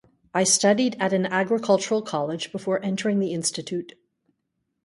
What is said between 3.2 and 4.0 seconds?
institute.